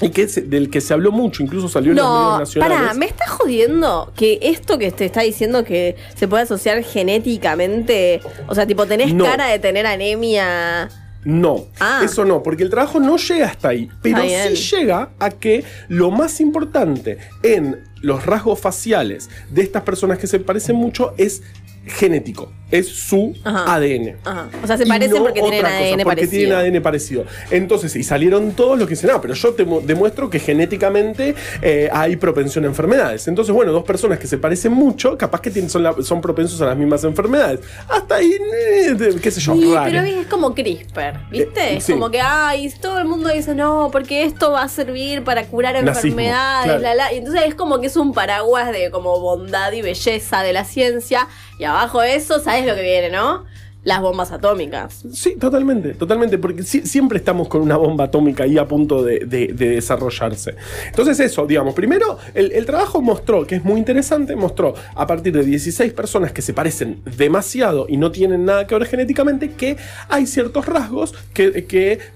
y 0.00 0.08
que 0.10 0.22
es- 0.22 0.50
del 0.50 0.70
que 0.70 0.80
se 0.80 0.92
habló 0.92 1.12
mucho, 1.12 1.42
incluso 1.42 1.68
salió 1.68 1.92
en 1.92 1.98
los 1.98 2.04
medios 2.06 2.38
nacionales. 2.40 2.78
pará, 2.78 2.94
me 2.94 3.06
está 3.06 3.28
jodiendo 3.28 4.12
que 4.16 4.38
esto 4.42 4.76
que 4.76 4.90
te 4.90 5.04
está 5.04 5.20
diciendo 5.22 5.62
que 5.64 5.94
se 6.16 6.26
puede 6.26 6.42
asociar 6.42 6.82
genéticamente. 6.82 8.20
O 8.48 8.54
sea, 8.54 8.66
tipo, 8.66 8.86
tenés 8.86 9.14
No. 9.14 9.24
cara 9.24 9.46
de 9.46 9.58
tener 9.58 9.86
anemia. 9.86 10.88
No, 11.24 11.66
Ah. 11.80 12.02
eso 12.04 12.24
no, 12.24 12.42
porque 12.42 12.62
el 12.62 12.70
trabajo 12.70 13.00
no 13.00 13.16
llega 13.16 13.46
hasta 13.46 13.68
ahí, 13.68 13.88
pero 14.02 14.20
sí 14.22 14.76
llega 14.76 15.10
a 15.18 15.30
que 15.30 15.64
lo 15.88 16.10
más 16.10 16.40
importante 16.40 17.18
en 17.42 17.80
los 18.02 18.26
rasgos 18.26 18.60
faciales 18.60 19.30
de 19.50 19.62
estas 19.62 19.82
personas 19.82 20.18
que 20.18 20.26
se 20.26 20.38
parecen 20.38 20.76
mucho 20.76 21.14
es 21.16 21.42
genético, 21.86 22.50
es 22.70 22.88
su 22.88 23.36
Ajá. 23.44 23.74
ADN. 23.74 24.16
Ajá. 24.24 24.48
O 24.62 24.66
sea, 24.66 24.76
se 24.76 24.84
Y 24.84 24.86
parecen 24.88 25.16
no 25.18 25.22
porque 25.24 25.40
tienen 25.40 25.60
cosa, 25.62 25.76
ADN 25.76 25.90
porque 25.90 26.04
parecido. 26.04 26.30
tienen 26.30 26.56
ADN 26.56 26.82
parecido. 26.82 27.24
Entonces, 27.50 27.94
y 27.96 28.02
salieron 28.02 28.52
todos 28.52 28.78
los 28.78 28.88
que 28.88 28.94
dicen, 28.94 29.10
no, 29.10 29.20
pero 29.20 29.34
yo 29.34 29.52
te 29.54 29.64
mu- 29.64 29.80
demuestro 29.80 30.28
que 30.30 30.38
genéticamente 30.40 31.34
eh, 31.62 31.88
hay 31.92 32.16
propensión 32.16 32.64
a 32.64 32.68
enfermedades. 32.68 33.28
Entonces, 33.28 33.54
bueno, 33.54 33.70
dos 33.72 33.84
personas 33.84 34.18
que 34.18 34.26
se 34.26 34.38
parecen 34.38 34.72
mucho, 34.72 35.16
capaz 35.18 35.40
que 35.40 35.50
tienen- 35.50 35.70
son, 35.70 35.82
la- 35.82 35.94
son 36.02 36.20
propensos 36.20 36.60
a 36.62 36.66
las 36.66 36.76
mismas 36.76 37.04
enfermedades. 37.04 37.60
Hasta 37.88 38.16
ahí, 38.16 38.32
eh, 38.32 39.16
qué 39.22 39.30
sé 39.30 39.40
yo, 39.40 39.54
Sí, 39.54 39.72
raro. 39.72 39.90
pero 39.90 40.02
es 40.20 40.26
como 40.26 40.54
CRISPR, 40.54 41.28
¿viste? 41.30 41.60
Eh, 41.74 41.76
es 41.76 41.84
sí. 41.84 41.92
como 41.92 42.10
que, 42.10 42.20
ay, 42.20 42.72
todo 42.80 42.98
el 42.98 43.04
mundo 43.04 43.28
dice, 43.30 43.54
no, 43.54 43.90
porque 43.92 44.24
esto 44.24 44.50
va 44.52 44.62
a 44.62 44.68
servir 44.68 45.22
para 45.22 45.44
curar 45.46 45.74
Nazismo, 45.84 46.18
enfermedades, 46.20 46.64
claro. 46.66 46.80
la, 46.82 46.94
la. 46.94 47.12
Y 47.12 47.18
entonces 47.18 47.42
es 47.46 47.54
como 47.54 47.80
que 47.80 47.86
es 47.88 47.96
un 47.96 48.12
paraguas 48.14 48.72
de 48.72 48.90
como 48.90 49.20
bondad 49.20 49.70
y 49.72 49.82
belleza 49.82 50.42
de 50.42 50.52
la 50.52 50.64
ciencia. 50.64 51.28
Y 51.58 51.64
abajo 51.64 52.02
eso, 52.02 52.40
¿sabes 52.40 52.66
lo 52.66 52.74
que 52.74 52.82
viene, 52.82 53.10
no? 53.10 53.44
Las 53.84 54.00
bombas 54.00 54.32
atómicas. 54.32 55.04
Sí, 55.12 55.36
totalmente, 55.38 55.94
totalmente, 55.94 56.38
porque 56.38 56.62
si- 56.62 56.86
siempre 56.86 57.18
estamos 57.18 57.48
con 57.48 57.60
una 57.60 57.76
bomba 57.76 58.04
atómica 58.04 58.44
ahí 58.44 58.58
a 58.58 58.66
punto 58.66 59.02
de, 59.02 59.20
de- 59.20 59.48
de 59.48 59.68
desarrollarse. 59.70 60.54
Entonces 60.86 61.20
eso, 61.20 61.46
digamos, 61.46 61.74
primero 61.74 62.18
el, 62.34 62.50
trabajo 62.66 63.00
mostró, 63.02 63.46
que 63.46 63.56
es 63.56 63.64
muy 63.64 63.78
interesante, 63.78 64.36
mostró 64.36 64.74
a 64.94 65.06
partir 65.06 65.32
de 65.34 65.44
16 65.44 65.92
personas 65.92 66.32
que 66.32 66.42
se 66.42 66.52
parecen 66.54 67.00
demasiado 67.16 67.86
y 67.88 67.96
no 67.96 68.10
tienen 68.10 68.44
nada 68.44 68.66
que 68.66 68.74
ver 68.76 68.86
genéticamente, 68.88 69.50
que 69.50 69.76
hay 70.08 70.26
ciertos 70.26 70.66
rasgos 70.66 71.14
que, 71.32 71.66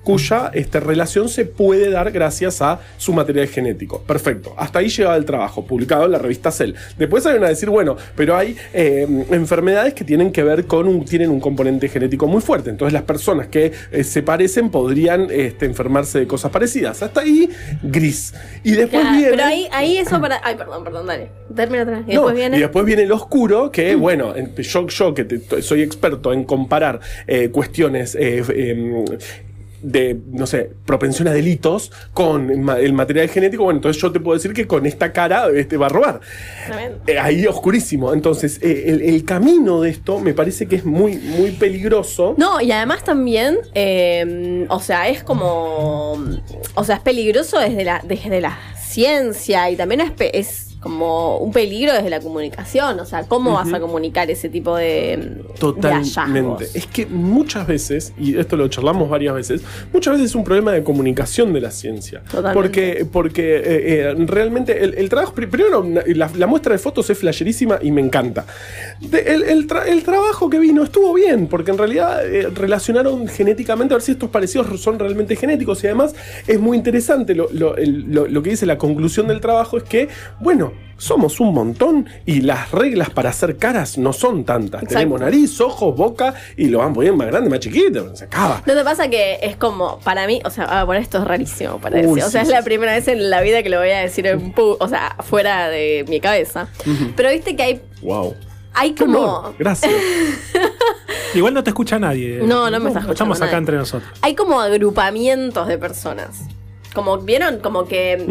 cuya 0.05 0.51
este, 0.55 0.81
relación 0.81 1.29
se 1.29 1.45
puede 1.45 1.91
dar 1.91 2.11
gracias 2.13 2.63
a 2.63 2.81
su 2.97 3.13
material 3.13 3.47
genético. 3.49 4.01
Perfecto, 4.03 4.55
hasta 4.57 4.79
ahí 4.79 4.89
llegaba 4.89 5.17
el 5.17 5.25
trabajo, 5.25 5.65
publicado 5.67 6.07
en 6.07 6.13
la 6.13 6.19
revista 6.19 6.51
Cell. 6.51 6.73
Después 6.99 7.27
hay 7.27 7.37
a 7.39 7.47
decir, 7.49 7.69
bueno, 7.71 7.97
pero 8.17 8.37
hay 8.37 8.57
eh, 8.73 9.07
enfermedades 9.31 9.95
que 9.95 10.05
tienen 10.05 10.33
que 10.33 10.43
ver 10.43 10.67
con 10.67 10.89
un, 10.89 11.05
tienen 11.05 11.31
un 11.31 11.41
componente 11.59 11.88
genético 11.88 12.29
muy 12.29 12.41
fuerte. 12.41 12.71
Entonces 12.71 12.93
las 12.93 13.03
personas 13.03 13.49
que 13.49 13.73
eh, 13.91 14.05
se 14.05 14.23
parecen 14.23 14.71
podrían 14.71 15.27
este, 15.31 15.67
enfermarse 15.67 16.21
de 16.21 16.27
cosas 16.29 16.53
parecidas. 16.53 17.03
Hasta 17.03 17.21
ahí, 17.23 17.50
gris. 17.83 18.33
Y 18.62 18.73
después 18.73 19.03
Claro, 19.03 19.17
viene... 19.17 19.31
pero 19.33 19.45
ahí, 19.45 19.69
ahí 19.73 19.99
eso 19.99 20.21
para. 20.21 20.41
Ay, 20.45 20.55
perdón, 20.55 20.85
perdón, 20.85 21.07
dale. 21.09 21.31
Termina 21.55 21.83
atrás. 21.83 22.03
Y 22.07 22.15
No, 22.15 22.21
después 22.21 22.37
viene. 22.37 22.57
y 22.57 22.61
después 22.61 22.85
viene 22.85 23.03
el 23.03 23.12
oscuro, 23.12 23.73
que 23.73 23.97
bueno, 23.97 24.37
en- 24.37 24.55
yo, 24.55 24.87
yo 24.87 25.15
que 25.15 25.25
te- 25.25 25.62
soy 25.62 25.83
experto 25.83 26.33
en 26.33 26.45
comparar 26.45 27.00
eh, 27.27 27.49
cuestiones 27.50 28.15
eh, 28.15 28.45
em, 28.55 29.05
de, 29.82 30.18
no 30.30 30.47
sé, 30.47 30.70
propensión 30.87 31.28
a 31.28 31.32
delitos 31.32 31.92
con 32.12 32.50
el 32.50 32.92
material 32.92 33.28
genético, 33.28 33.64
bueno, 33.64 33.78
entonces 33.78 34.00
yo 34.00 34.12
te 34.12 34.20
puedo 34.20 34.37
decir 34.37 34.52
que 34.52 34.66
con 34.66 34.87
esta 34.87 35.12
cara 35.12 35.49
este, 35.54 35.76
va 35.76 35.87
a 35.87 35.88
robar. 35.88 36.20
Eh, 37.06 37.18
ahí 37.18 37.47
oscurísimo. 37.47 38.12
Entonces, 38.12 38.58
eh, 38.62 38.85
el, 38.87 39.02
el 39.02 39.25
camino 39.25 39.80
de 39.82 39.90
esto 39.90 40.18
me 40.20 40.35
parece 40.35 40.66
que 40.66 40.76
es 40.76 40.85
muy, 40.85 41.16
muy 41.16 41.52
peligroso. 41.52 42.35
No, 42.37 42.61
y 42.61 42.73
además 42.73 43.04
también, 43.04 43.58
eh, 43.75 44.66
o 44.68 44.80
sea, 44.80 45.08
es 45.08 45.23
como, 45.23 46.12
o 46.75 46.85
sea, 46.85 46.97
es 46.97 47.02
peligroso 47.02 47.58
desde 47.58 47.85
la, 47.85 48.02
desde 48.04 48.40
la 48.40 48.58
ciencia 48.76 49.70
y 49.70 49.76
también 49.76 50.00
es 50.32 50.68
como 50.80 51.38
un 51.38 51.52
peligro 51.52 51.92
desde 51.92 52.11
la 52.11 52.20
comunicación. 52.20 53.00
O 53.00 53.04
sea, 53.04 53.25
¿cómo 53.25 53.54
vas 53.54 53.73
a 53.73 53.80
comunicar 53.80 54.30
ese 54.30 54.49
tipo 54.49 54.76
de, 54.76 54.85
de 55.16 55.44
Totalmente. 55.58 56.11
hallazgos? 56.20 56.75
Es 56.75 56.87
que 56.87 57.06
muchas 57.06 57.66
veces, 57.66 58.12
y 58.18 58.38
esto 58.38 58.56
lo 58.56 58.68
charlamos 58.68 59.08
varias 59.11 59.35
veces, 59.35 59.62
muchas 59.92 60.14
veces 60.14 60.30
es 60.30 60.35
un 60.37 60.44
problema 60.44 60.73
de 60.73 60.82
comunicación 60.85 61.52
de 61.52 61.61
la 61.61 61.70
ciencia. 61.70 62.20
Totalmente. 62.30 62.54
Porque, 62.54 63.06
porque 63.11 63.56
eh, 63.56 63.62
eh, 64.11 64.14
realmente 64.26 64.85
el, 64.85 64.94
el 64.94 65.08
trabajo, 65.08 65.35
pri- 65.35 65.47
primero 65.47 65.85
la, 66.06 66.30
la 66.37 66.47
muestra 66.47 66.73
de 66.73 66.78
fotos 66.78 67.11
es 67.11 67.18
flasherísima 67.18 67.78
y 67.82 67.90
me 67.90 68.00
encanta. 68.00 68.47
De- 69.00 69.20
el, 69.20 69.42
el 69.42 69.66
tra- 69.66 69.87
el 69.87 70.02
trabajo 70.04 70.49
que 70.49 70.58
vino 70.58 70.82
estuvo 70.85 71.12
bien, 71.14 71.49
porque 71.49 71.70
en 71.73 71.78
realidad 71.78 72.25
eh, 72.25 72.49
relacionaron 72.54 73.26
genéticamente 73.28 73.94
a 73.94 73.97
ver 73.97 74.02
si 74.02 74.12
estos 74.12 74.30
parecidos 74.30 74.80
son 74.80 74.99
realmente 74.99 75.35
genéticos 75.37 75.82
y 75.82 75.87
además 75.88 76.14
es 76.47 76.61
muy 76.61 76.76
interesante 76.76 77.35
lo, 77.35 77.49
lo- 77.52 77.76
el- 77.76 78.12
lo- 78.12 78.26
lo 78.26 78.42
que 78.42 78.50
dice 78.50 78.66
la 78.66 78.78
conclusión 78.78 79.26
del 79.28 79.40
trabajo 79.40 79.76
es 79.76 79.82
que, 79.82 80.08
bueno, 80.40 80.68
somos 80.99 81.40
un 81.40 81.55
montón 81.55 82.07
y 82.26 82.43
las 82.43 82.71
reglas 82.73 83.09
para 83.11 83.31
hacer 83.31 83.57
caras 83.57 83.97
no 83.97 84.12
son 84.12 84.45
tantas. 84.45 84.83
Exacto. 84.83 84.95
Tenemos 84.99 85.21
nariz, 85.21 85.61
ojos, 85.61 85.97
boca 85.97 86.35
y 86.57 86.67
lo 86.67 86.81
van 86.81 86.93
poniendo 86.93 87.17
más 87.17 87.28
grande, 87.28 87.49
más 87.49 87.61
chiquito, 87.61 88.14
se 88.14 88.25
acaba. 88.25 88.62
No 88.67 88.75
te 88.75 88.85
pasa 88.85 89.09
que 89.09 89.38
es 89.40 89.57
como, 89.57 89.99
para 90.00 90.26
mí, 90.26 90.40
o 90.45 90.50
sea, 90.50 90.64
ah, 90.64 90.85
bueno, 90.85 91.00
esto 91.00 91.19
es 91.19 91.25
rarísimo 91.25 91.78
para 91.78 91.97
Uy, 92.00 92.02
decir. 92.02 92.23
O 92.25 92.26
sí, 92.26 92.33
sea, 92.33 92.43
es 92.43 92.49
sí, 92.49 92.52
la 92.52 92.61
sí. 92.61 92.64
primera 92.67 92.93
vez 92.93 93.09
en 93.09 93.31
la 93.31 93.40
vida 93.40 93.62
que 93.62 93.69
lo 93.71 93.78
voy 93.78 93.90
a 93.90 93.99
decir 94.00 94.26
en 94.26 94.52
pu- 94.55 94.76
o 94.78 94.88
sea, 94.88 95.17
fuera 95.21 95.69
de 95.71 96.05
mi 96.09 96.21
cabeza. 96.21 96.69
Pero 97.17 97.31
viste 97.31 97.55
que 97.57 97.62
hay, 97.62 97.81
Wow. 98.02 98.35
hay 98.75 98.93
Qué 98.93 99.05
como. 99.05 99.19
honor. 99.21 99.55
Gracias. 99.59 99.93
Igual 101.35 101.55
no 101.55 101.62
te 101.62 101.71
escucha 101.71 101.99
nadie. 101.99 102.40
No, 102.43 102.71
no 102.71 102.81
me 102.81 102.88
está 102.88 103.00
escuchando 103.00 103.12
Estamos 103.12 103.37
acá 103.38 103.47
nadie. 103.47 103.59
entre 103.59 103.76
nosotros. 103.76 104.11
Hay 104.23 104.35
como 104.35 104.61
agrupamientos 104.61 105.69
de 105.69 105.78
personas. 105.78 106.40
Como, 106.95 107.19
¿vieron? 107.19 107.59
Como 107.61 107.87
que. 107.87 108.26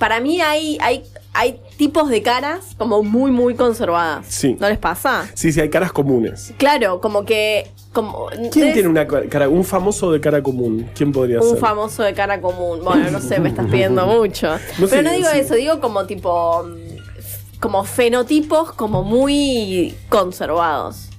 Para 0.00 0.18
mí 0.18 0.40
hay, 0.40 0.78
hay, 0.80 1.04
hay 1.34 1.60
tipos 1.76 2.08
de 2.08 2.22
caras 2.22 2.74
como 2.78 3.02
muy, 3.02 3.30
muy 3.30 3.54
conservadas. 3.54 4.24
Sí. 4.28 4.56
¿No 4.58 4.66
les 4.68 4.78
pasa? 4.78 5.28
Sí, 5.34 5.52
sí, 5.52 5.60
hay 5.60 5.68
caras 5.68 5.92
comunes. 5.92 6.52
Claro, 6.56 7.00
como 7.02 7.24
que. 7.24 7.70
Como, 7.92 8.28
¿Quién 8.50 8.68
es 8.68 8.72
tiene 8.74 8.88
una 8.88 9.06
cara, 9.06 9.48
un 9.48 9.62
famoso 9.62 10.10
de 10.10 10.20
cara 10.20 10.42
común? 10.42 10.88
¿Quién 10.94 11.12
podría 11.12 11.40
Un 11.40 11.50
ser? 11.50 11.58
famoso 11.58 12.02
de 12.02 12.14
cara 12.14 12.40
común. 12.40 12.80
Bueno, 12.82 13.10
no 13.10 13.20
sé, 13.20 13.38
me 13.40 13.50
estás 13.50 13.66
pidiendo 13.66 14.06
mucho. 14.18 14.48
No 14.78 14.88
Pero 14.88 15.02
no 15.02 15.12
digo 15.12 15.28
sí. 15.32 15.40
eso, 15.40 15.54
digo 15.54 15.80
como 15.80 16.06
tipo. 16.06 16.66
Como 17.60 17.84
fenotipos 17.84 18.72
como 18.72 19.02
muy 19.04 19.94
conservados. 20.08 21.10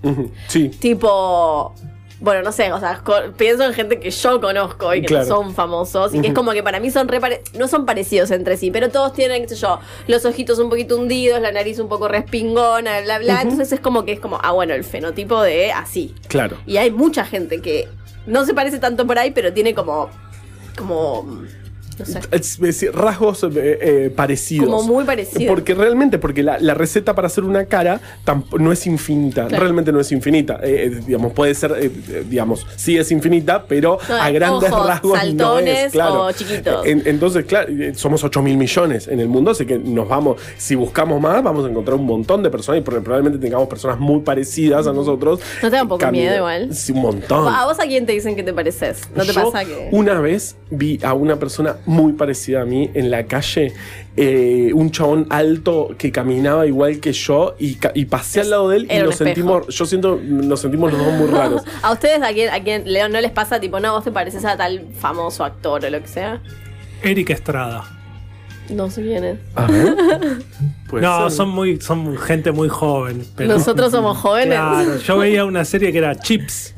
Sí. 0.48 0.70
Tipo. 0.70 1.74
Bueno, 2.22 2.44
no 2.44 2.52
sé, 2.52 2.72
o 2.72 2.80
sea, 2.80 3.02
pienso 3.36 3.64
en 3.66 3.74
gente 3.74 4.00
que 4.00 4.12
yo 4.12 4.40
conozco 4.40 4.94
y 4.94 5.02
que 5.02 5.08
Claro. 5.08 5.26
no 5.28 5.36
son 5.36 5.56
famosos. 5.56 6.14
Y 6.14 6.22
que 6.22 6.28
es 6.28 6.34
como 6.36 6.52
que 6.52 6.62
para 6.62 6.80
mí 6.80 6.92
son 6.92 7.08
re 7.08 7.20
no 7.58 7.68
son 7.68 7.86
parecidos 7.88 8.30
entre 8.30 8.58
sí, 8.58 8.70
pero 8.70 8.90
todos 8.90 9.14
tienen, 9.14 9.42
qué 9.42 9.50
sé 9.50 9.56
yo, 9.56 9.80
los 10.08 10.24
ojitos 10.26 10.60
un 10.60 10.70
poquito 10.70 10.98
hundidos, 10.98 11.42
la 11.42 11.52
nariz 11.52 11.80
un 11.80 11.90
poco 11.90 12.08
respingona, 12.08 13.02
bla, 13.02 13.18
bla. 13.18 13.42
Entonces 13.42 13.72
es 13.72 13.80
como 13.80 14.06
que 14.06 14.12
es 14.12 14.20
como, 14.20 14.40
ah, 14.44 14.52
bueno, 14.52 14.76
el 14.76 14.84
fenotipo 14.84 15.42
de 15.42 15.72
así. 15.72 16.14
Claro. 16.28 16.58
Y 16.68 16.78
hay 16.78 16.92
mucha 16.92 17.26
gente 17.26 17.60
que 17.60 17.88
no 18.28 18.46
se 18.46 18.54
parece 18.54 18.78
tanto 18.78 19.08
por 19.08 19.18
ahí, 19.18 19.32
pero 19.32 19.52
tiene 19.52 19.74
como. 19.74 20.10
como. 20.78 21.44
No 22.02 22.06
sé. 22.06 22.20
Es 22.32 22.94
rasgos 22.94 23.44
eh, 23.44 23.50
eh, 23.56 24.14
parecidos. 24.16 24.66
Como 24.70 24.84
muy 24.84 25.04
parecidos. 25.06 25.46
Porque 25.48 25.74
realmente, 25.74 26.18
porque 26.20 26.44
la, 26.44 26.60
la 26.60 26.74
receta 26.74 27.16
para 27.16 27.28
hacer 27.28 27.44
una 27.44 27.66
cara 27.66 28.00
no 28.60 28.72
es 28.72 28.86
infinita. 28.88 29.48
Claro. 29.48 29.64
Realmente 29.64 29.92
no 29.92 30.00
es 30.00 30.12
infinita. 30.12 30.60
Eh, 30.64 31.02
digamos, 31.06 31.34
puede 31.34 31.54
ser, 31.56 31.92
digamos, 32.30 32.66
sí 32.76 32.98
es 32.98 33.12
infinita, 33.12 33.66
pero 33.68 33.98
No, 34.08 34.16
a 34.16 34.30
grandes 34.32 34.72
rasgos 34.72 35.12
no 35.14 35.20
saltones 35.20 35.80
es. 35.88 35.92
Claro. 35.92 36.26
o 36.26 36.32
chiquitos. 36.32 36.86
En- 36.86 37.04
entonces, 37.06 37.46
claro, 37.46 37.68
somos 37.96 38.24
8 38.24 38.42
mil 38.42 38.58
millones 38.58 39.08
en 39.08 39.20
el 39.20 39.28
mundo, 39.28 39.52
así 39.52 39.66
que 39.66 39.78
nos 39.78 40.08
vamos, 40.08 40.40
si 40.58 40.76
buscamos 40.76 41.20
más, 41.22 41.42
vamos 41.44 41.66
a 41.66 41.70
encontrar 41.70 41.96
un 41.98 42.06
montón 42.06 42.44
de 42.44 42.50
personas 42.50 42.82
y 42.82 42.84
prob- 42.84 43.02
probablemente 43.04 43.40
tengamos 43.40 43.68
personas 43.68 44.00
muy 44.00 44.22
parecidas 44.22 44.88
a 44.88 44.94
nosotros. 44.94 45.40
¿No 45.62 45.70
te 45.70 45.76
da 45.76 45.84
un 45.84 45.90
poco 45.90 46.12
miedo 46.12 46.36
igual? 46.36 46.74
Sí, 46.74 46.92
un 46.92 47.02
montón. 47.02 47.48
¿A 47.54 47.66
vos 47.66 47.80
a 47.80 47.84
quién 47.84 48.06
te 48.06 48.14
dicen 48.14 48.36
que 48.36 48.44
te 48.44 48.54
pareces? 48.54 49.02
¿No 49.16 49.24
te 49.26 49.34
Yo 49.34 49.52
pasa 49.52 49.66
que.? 49.66 49.90
Una 49.92 50.20
vez 50.20 50.56
vi 50.70 51.00
a 51.04 51.14
una 51.14 51.38
persona 51.38 51.78
muy 51.92 52.14
parecida 52.14 52.62
a 52.62 52.66
mí 52.66 52.90
en 52.94 53.12
la 53.12 53.26
calle, 53.26 53.74
eh, 54.18 54.72
un 54.74 54.92
chabón 54.92 55.28
alto 55.30 55.94
que 55.98 56.12
caminaba 56.12 56.66
igual 56.66 57.00
que 57.00 57.14
yo 57.14 57.56
y, 57.60 57.78
y 57.94 58.06
pasé 58.06 58.42
al 58.42 58.50
lado 58.50 58.70
de 58.70 58.78
él 58.78 58.88
y 58.90 58.94
Era 58.94 59.06
nos 59.06 59.16
sentimos, 59.16 59.68
yo 59.68 59.86
siento, 59.86 60.20
nos 60.24 60.62
sentimos 60.62 60.92
los 60.92 61.06
dos 61.06 61.14
muy 61.14 61.28
raros. 61.32 61.64
¿A 61.82 61.92
ustedes, 61.92 62.22
a 62.24 62.34
quién, 62.34 62.50
a 62.50 62.64
quién, 62.64 62.84
León, 62.92 63.12
no 63.12 63.22
les 63.22 63.32
pasa 63.32 63.60
tipo, 63.60 63.80
no, 63.80 63.92
vos 63.94 64.04
te 64.04 64.12
pareces 64.12 64.46
a 64.46 64.58
tal 64.58 64.88
famoso 64.98 65.44
actor 65.44 65.84
o 65.86 65.90
lo 65.90 66.02
que 66.02 66.08
sea? 66.08 66.42
Eric 67.04 67.30
Estrada. 67.32 67.84
No 68.70 68.90
sé 68.90 69.02
quién 69.02 69.24
es. 69.24 69.38
A 69.56 69.66
ver. 69.66 69.96
Puede 70.90 71.04
no, 71.04 71.30
ser. 71.30 71.32
son 71.38 71.50
muy, 71.50 71.82
son 71.82 72.18
gente 72.18 72.52
muy 72.52 72.70
joven. 72.70 73.26
Pero, 73.36 73.54
Nosotros 73.54 73.92
somos 73.92 74.18
jóvenes. 74.20 74.58
Claro, 74.58 74.98
yo 74.98 75.18
veía 75.18 75.46
una 75.46 75.66
serie 75.66 75.92
que 75.92 75.98
era 75.98 76.16
Chips. 76.16 76.76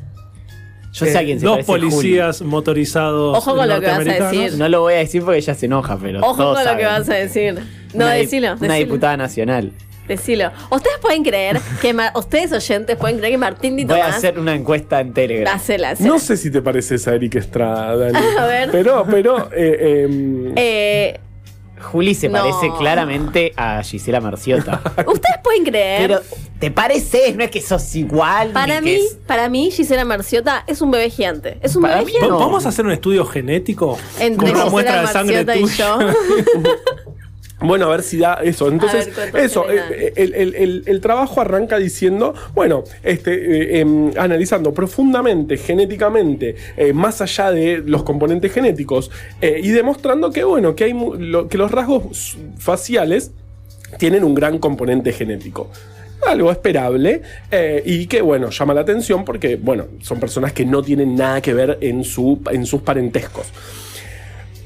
Yo 0.94 1.06
sé 1.06 1.18
a 1.18 1.24
quién 1.24 1.40
se 1.40 1.46
Dos 1.46 1.64
policías 1.64 2.40
motorizados. 2.42 3.36
Ojo 3.36 3.56
con 3.56 3.68
lo 3.68 3.80
que 3.80 3.86
vas 3.86 3.98
a 3.98 4.04
decir. 4.04 4.54
No 4.58 4.68
lo 4.68 4.80
voy 4.80 4.94
a 4.94 4.98
decir 4.98 5.22
porque 5.22 5.38
ella 5.38 5.54
se 5.54 5.66
enoja, 5.66 5.98
pero. 6.00 6.20
Ojo 6.20 6.36
todos 6.36 6.58
con 6.62 6.72
lo 6.72 6.78
que 6.78 6.84
vas 6.86 7.08
a 7.08 7.14
decir. 7.14 7.54
No, 7.94 8.04
Una 8.06 8.12
decilo. 8.14 8.48
Una 8.52 8.60
decilo. 8.60 8.74
diputada 8.78 9.16
nacional. 9.16 9.72
Decilo. 10.06 10.50
Ustedes 10.70 10.98
pueden 11.00 11.24
creer 11.24 11.58
que. 11.80 11.92
Mar- 11.94 12.12
ustedes 12.14 12.52
oyentes 12.52 12.96
pueden 12.96 13.16
creer 13.18 13.32
que 13.32 13.38
Martín 13.38 13.74
Di 13.76 13.84
Voy 13.84 13.98
a 14.00 14.08
hacer 14.08 14.38
una 14.38 14.54
encuesta 14.54 15.00
en 15.00 15.12
Telegram. 15.14 15.54
Hacela, 15.56 15.90
hacela. 15.90 16.08
No 16.10 16.18
sé 16.18 16.36
si 16.36 16.50
te 16.50 16.60
pareces 16.62 17.08
a 17.08 17.14
Eric 17.14 17.36
Estrada, 17.36 17.96
Dani. 17.96 18.18
A 18.38 18.46
ver. 18.46 18.68
Pero, 18.70 19.04
pero. 19.10 19.48
eh, 19.56 20.04
em, 20.04 20.52
Eh, 20.56 21.18
Juli 21.84 22.14
se 22.14 22.28
No. 22.28 22.38
parece 22.40 22.72
claramente 22.78 23.52
a 23.56 23.82
Gisela 23.82 24.20
Marciota. 24.20 24.80
Ustedes 25.06 25.38
pueden 25.42 25.64
creer. 25.64 26.00
pero 26.08 26.20
te 26.58 26.70
pareces, 26.70 27.36
no 27.36 27.44
es 27.44 27.50
que 27.50 27.60
sos 27.60 27.94
igual. 27.94 28.50
para 28.50 28.80
mí, 28.80 28.92
es- 28.94 29.16
para 29.26 29.48
mí, 29.48 29.70
Gisela 29.70 30.04
Marciota 30.04 30.64
es 30.66 30.80
un 30.82 30.90
bebé 30.90 31.10
gigante. 31.10 31.58
Es 31.62 31.76
un 31.76 31.82
Para 31.82 31.94
bebé 31.96 32.06
mí 32.06 32.12
gigante. 32.12 32.32
no. 32.32 32.38
¿Vamos 32.38 32.66
a 32.66 32.70
hacer 32.70 32.84
un 32.86 32.92
estudio 32.92 33.24
genético? 33.26 33.96
Entre 34.18 34.36
con 34.36 34.44
una 34.48 34.54
Gisela 34.64 34.70
muestra 34.70 35.00
de 35.02 35.06
sangre 35.08 35.44
Marciota 35.44 35.56
y 35.56 35.62
tuya. 35.62 35.98
yo. 35.98 36.74
Bueno, 37.60 37.86
a 37.86 37.90
ver 37.90 38.02
si 38.02 38.18
da 38.18 38.34
eso. 38.42 38.68
Entonces, 38.68 39.06
eso, 39.44 39.64
eh, 39.70 40.12
el, 40.16 40.34
el- 40.34 40.54
el- 40.54 40.82
el 40.86 41.00
trabajo 41.00 41.40
arranca 41.40 41.78
diciendo, 41.78 42.34
bueno, 42.54 42.84
este, 43.02 43.32
eh, 43.76 43.80
em, 43.80 44.10
analizando 44.18 44.74
profundamente, 44.74 45.56
genéticamente, 45.56 46.56
eh, 46.76 46.92
más 46.92 47.20
allá 47.22 47.52
de 47.52 47.78
los 47.86 48.02
componentes 48.02 48.52
genéticos, 48.52 49.10
y 49.40 49.68
demostrando 49.70 50.30
que, 50.30 50.44
bueno, 50.44 50.74
que, 50.74 50.84
hay, 50.84 50.92
lo- 51.18 51.48
que 51.48 51.56
los 51.56 51.70
rasgos 51.70 52.36
faciales 52.58 53.30
tienen 53.98 54.24
un 54.24 54.34
gran 54.34 54.58
componente 54.58 55.12
genético. 55.12 55.70
Algo 56.26 56.50
esperable 56.50 57.22
eh, 57.50 57.82
y 57.84 58.06
que, 58.06 58.20
bueno, 58.22 58.50
llama 58.50 58.72
la 58.74 58.80
atención 58.80 59.24
porque, 59.24 59.56
bueno, 59.56 59.86
son 60.00 60.18
personas 60.18 60.52
que 60.52 60.64
no 60.64 60.82
tienen 60.82 61.14
nada 61.14 61.40
que 61.40 61.52
ver 61.54 61.78
en, 61.82 62.02
su, 62.02 62.40
en 62.50 62.64
sus 62.66 62.80
parentescos. 62.82 63.46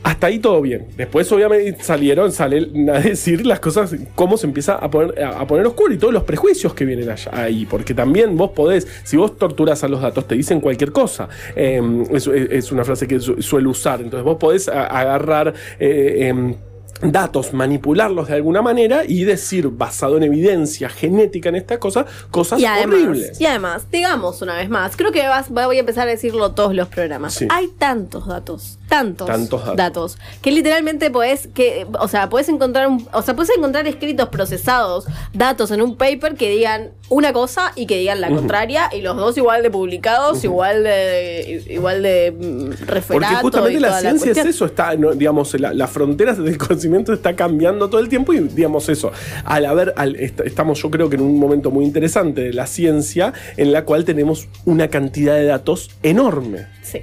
Hasta 0.08 0.28
ahí 0.28 0.38
todo 0.38 0.62
bien. 0.62 0.86
Después, 0.96 1.30
obviamente, 1.32 1.82
salieron, 1.84 2.32
salen 2.32 2.88
a 2.88 2.98
decir 2.98 3.44
las 3.44 3.60
cosas, 3.60 3.94
cómo 4.14 4.38
se 4.38 4.46
empieza 4.46 4.74
a 4.76 4.90
poner, 4.90 5.22
a 5.22 5.46
poner 5.46 5.66
oscuro 5.66 5.92
y 5.92 5.98
todos 5.98 6.14
los 6.14 6.22
prejuicios 6.22 6.72
que 6.72 6.86
vienen 6.86 7.10
ahí. 7.30 7.66
Porque 7.66 7.92
también 7.92 8.34
vos 8.34 8.52
podés, 8.52 8.86
si 9.04 9.18
vos 9.18 9.36
torturas 9.36 9.84
a 9.84 9.88
los 9.88 10.00
datos, 10.00 10.26
te 10.26 10.34
dicen 10.34 10.62
cualquier 10.62 10.92
cosa. 10.92 11.28
Eh, 11.54 11.82
es, 12.10 12.26
es 12.26 12.72
una 12.72 12.84
frase 12.86 13.06
que 13.06 13.20
su- 13.20 13.42
suelo 13.42 13.68
usar. 13.68 14.00
Entonces, 14.00 14.24
vos 14.24 14.38
podés 14.38 14.68
agarrar. 14.68 15.52
eh, 15.78 16.28
em, 16.28 16.54
datos, 17.02 17.52
manipularlos 17.52 18.28
de 18.28 18.34
alguna 18.34 18.62
manera 18.62 19.02
y 19.06 19.24
decir, 19.24 19.68
basado 19.68 20.16
en 20.16 20.24
evidencia 20.24 20.88
genética 20.88 21.48
en 21.48 21.56
esta 21.56 21.78
cosa, 21.78 22.06
cosas 22.30 22.62
además, 22.64 22.96
horribles. 23.02 23.40
y 23.40 23.46
además, 23.46 23.86
digamos 23.90 24.42
una 24.42 24.54
vez 24.56 24.68
más, 24.68 24.96
creo 24.96 25.12
que 25.12 25.26
vas, 25.28 25.48
voy 25.50 25.76
a 25.76 25.80
empezar 25.80 26.08
a 26.08 26.10
decirlo 26.10 26.52
todos 26.52 26.74
los 26.74 26.88
programas. 26.88 27.34
Sí. 27.34 27.46
Hay 27.50 27.68
tantos 27.78 28.26
datos, 28.26 28.78
tantos, 28.88 29.26
Tantos 29.26 29.76
datos. 29.76 30.18
que 30.42 30.50
literalmente 30.50 31.10
podés, 31.10 31.48
que, 31.54 31.86
o 32.00 32.08
sea, 32.08 32.28
puedes 32.28 32.48
encontrar 32.48 32.88
un, 32.88 33.06
o 33.12 33.22
sea, 33.22 33.34
puedes 33.36 33.56
encontrar 33.56 33.86
escritos 33.86 34.28
procesados, 34.30 35.06
datos 35.32 35.70
en 35.70 35.82
un 35.82 35.96
paper 35.96 36.34
que 36.34 36.50
digan 36.50 36.90
una 37.10 37.32
cosa 37.32 37.72
y 37.74 37.86
que 37.86 37.96
digan 37.98 38.20
la 38.20 38.28
contraria, 38.28 38.90
y 38.92 39.00
los 39.00 39.16
dos 39.16 39.36
igual 39.38 39.62
de 39.62 39.70
publicados, 39.70 40.42
igual 40.44 40.82
de, 40.84 41.64
igual 41.70 42.02
de 42.02 42.32
mm, 42.32 42.86
referato 42.86 43.12
Porque 43.12 43.26
justamente 43.36 43.80
la 43.80 44.00
ciencia 44.00 44.32
es 44.32 44.38
eso, 44.38 44.66
está, 44.66 44.94
no, 44.96 45.12
digamos, 45.12 45.58
la- 45.60 45.72
las 45.72 45.90
fronteras 45.90 46.36
del 46.38 46.58
conocimiento 46.58 46.87
está 46.96 47.34
cambiando 47.36 47.88
todo 47.88 48.00
el 48.00 48.08
tiempo 48.08 48.32
y 48.32 48.40
digamos 48.40 48.88
eso. 48.88 49.12
Al 49.44 49.66
haber, 49.66 49.94
al- 49.96 50.16
est- 50.16 50.40
estamos 50.40 50.82
yo 50.82 50.90
creo 50.90 51.08
que 51.08 51.16
en 51.16 51.22
un 51.22 51.38
momento 51.38 51.70
muy 51.70 51.84
interesante 51.84 52.42
de 52.42 52.52
la 52.52 52.66
ciencia 52.66 53.32
en 53.56 53.72
la 53.72 53.84
cual 53.84 54.04
tenemos 54.04 54.48
una 54.64 54.88
cantidad 54.88 55.34
de 55.34 55.44
datos 55.44 55.90
enorme. 56.02 56.66
Sí. 56.82 57.02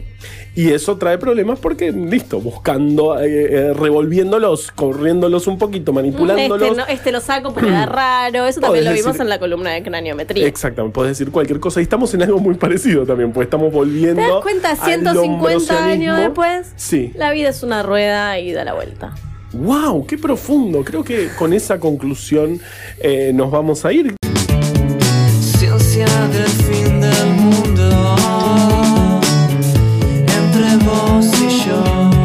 Y 0.56 0.72
eso 0.72 0.98
trae 0.98 1.18
problemas 1.18 1.60
porque, 1.60 1.92
listo, 1.92 2.40
buscando, 2.40 3.20
eh, 3.20 3.26
eh, 3.28 3.74
revolviéndolos, 3.74 4.72
corriéndolos 4.72 5.48
un 5.48 5.58
poquito, 5.58 5.92
manipulándolos. 5.92 6.70
Este, 6.70 6.78
no- 6.82 6.88
este 6.88 7.12
lo 7.12 7.20
saco 7.20 7.54
porque 7.54 7.70
da 7.70 7.86
raro. 7.86 8.46
Eso 8.46 8.62
también 8.62 8.86
Podés 8.86 8.86
lo 8.86 8.92
vimos 9.02 9.14
decir- 9.14 9.22
en 9.22 9.30
la 9.30 9.40
columna 9.40 9.72
de 9.72 9.84
craniometría. 9.84 10.48
Exactamente, 10.48 10.96
puedes 10.96 11.18
decir 11.18 11.32
cualquier 11.32 11.60
cosa. 11.60 11.82
Y 11.82 11.84
estamos 11.84 12.14
en 12.14 12.24
algo 12.24 12.40
muy 12.40 12.56
parecido 12.56 13.06
también, 13.06 13.34
pues 13.34 13.46
estamos 13.48 13.72
volviendo. 13.72 14.22
¿Te 14.22 14.28
das 14.30 14.42
cuenta? 14.42 14.70
al 14.72 14.78
150 14.78 15.86
años 15.86 16.18
después, 16.18 16.72
Sí. 16.78 17.12
la 17.16 17.32
vida 17.32 17.50
es 17.50 17.62
una 17.62 17.84
rueda 17.84 18.40
y 18.40 18.54
da 18.54 18.64
la 18.64 18.74
vuelta. 18.74 19.14
¡Wow! 19.58 20.06
¡Qué 20.06 20.18
profundo! 20.18 20.84
Creo 20.84 21.04
que 21.04 21.30
con 21.38 21.54
esa 21.54 21.80
conclusión 21.80 22.60
eh, 23.00 23.32
nos 23.34 23.52
vamos 23.52 23.86
a 23.86 23.94
ir. 23.94 24.16